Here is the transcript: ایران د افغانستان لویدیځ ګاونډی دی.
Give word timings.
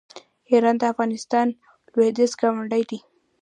ایران 0.49 0.75
د 0.79 0.83
افغانستان 0.93 1.47
لویدیځ 1.93 2.31
ګاونډی 2.39 2.83
دی. 2.89 2.99